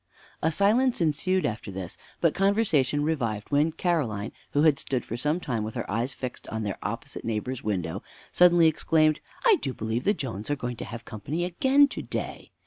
A 0.41 0.51
silence 0.51 0.99
ensued 0.99 1.45
after 1.45 1.69
this; 1.69 1.95
but 2.21 2.33
conversation 2.33 3.03
revived 3.03 3.51
when 3.51 3.71
Caroline, 3.71 4.31
who 4.53 4.63
had 4.63 4.79
stood 4.79 5.05
for 5.05 5.15
some 5.15 5.39
time 5.39 5.63
with 5.63 5.75
her 5.75 5.87
eyes 5.91 6.15
fixed 6.15 6.47
on 6.47 6.63
their 6.63 6.79
opposite 6.81 7.23
neighbor's 7.23 7.63
window, 7.63 8.01
suddenly 8.31 8.65
exclaimed, 8.65 9.19
"I 9.45 9.57
do 9.61 9.75
believe 9.75 10.03
the 10.03 10.15
Joneses 10.15 10.49
are 10.49 10.55
going 10.55 10.77
to 10.77 10.85
have 10.85 11.05
company 11.05 11.45
again 11.45 11.87
to 11.89 12.01
day! 12.01 12.49